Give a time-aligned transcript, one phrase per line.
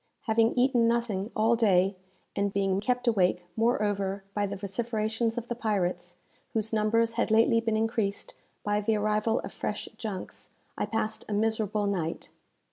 [0.21, 1.95] Having eaten nothing all day,
[2.35, 6.17] and being kept awake, moreover, by the vociferations of the pirates,
[6.53, 8.33] whose numbers had lately been increased
[8.63, 12.29] by the arrival of fresh junks, I passed a miserable night.